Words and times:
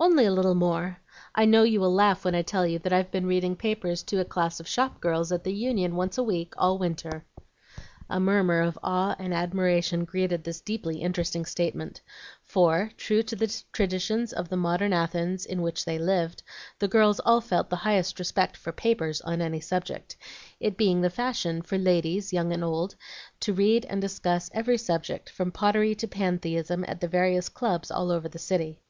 "Only 0.00 0.24
a 0.26 0.32
little 0.32 0.56
more. 0.56 0.98
I 1.32 1.44
know 1.44 1.62
you 1.62 1.78
will 1.78 1.94
laugh 1.94 2.24
when 2.24 2.34
I 2.34 2.42
tell 2.42 2.66
you 2.66 2.80
that 2.80 2.92
I've 2.92 3.12
been 3.12 3.24
reading 3.24 3.54
papers 3.54 4.02
to 4.02 4.18
a 4.18 4.24
class 4.24 4.58
of 4.58 4.66
shop 4.66 5.00
girls 5.00 5.30
at 5.30 5.44
the 5.44 5.54
Union 5.54 5.94
once 5.94 6.18
a 6.18 6.24
week 6.24 6.54
all 6.58 6.76
winter." 6.76 7.24
A 8.10 8.18
murmur 8.18 8.60
of 8.62 8.76
awe 8.82 9.14
and 9.20 9.32
admiration 9.32 10.04
greeted 10.04 10.42
this 10.42 10.60
deeply 10.60 11.02
interesting 11.02 11.44
statement; 11.44 12.00
for, 12.42 12.90
true 12.96 13.22
to 13.22 13.36
the 13.36 13.62
traditions 13.72 14.32
of 14.32 14.48
the 14.48 14.56
modern 14.56 14.92
Athens 14.92 15.46
in 15.46 15.62
which 15.62 15.84
they 15.84 16.00
lived, 16.00 16.42
the 16.80 16.88
girls 16.88 17.20
all 17.20 17.40
felt 17.40 17.70
the 17.70 17.76
highest 17.86 18.18
respect 18.18 18.56
for 18.56 18.72
"papers" 18.72 19.20
on 19.20 19.40
any 19.40 19.60
subject, 19.60 20.16
it 20.58 20.76
being 20.76 21.00
the 21.00 21.10
fashion 21.10 21.62
for 21.62 21.78
ladies, 21.78 22.34
old 22.34 22.52
and 22.52 22.60
young, 22.62 22.88
to 23.38 23.52
read 23.52 23.84
and 23.84 24.00
discuss 24.00 24.50
every 24.52 24.78
subject, 24.78 25.30
from 25.30 25.52
pottery 25.52 25.94
to 25.94 26.08
Pantheism, 26.08 26.84
at 26.88 27.00
the 27.00 27.06
various 27.06 27.48
clubs 27.48 27.92
all 27.92 28.10
over 28.10 28.28
the 28.28 28.36
city. 28.40 28.80